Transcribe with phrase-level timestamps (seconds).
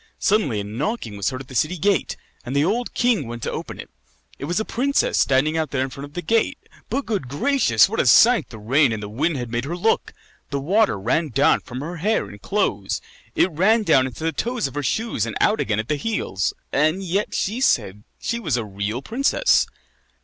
[0.17, 3.51] Suddenly a knocking was heard at the city gate, and the old king went to
[3.51, 3.87] open it.
[4.39, 6.57] It was a princess standing out there in front of the gate.
[6.89, 7.87] But, good gracious!
[7.87, 10.11] what a sight the rain and the wind had made her look.
[10.49, 12.99] The water ran down from her hair and clothes;
[13.35, 16.51] it ran down into the toes of her shoes and out again at the heels.
[16.71, 19.67] And yet she said that she was a real princess.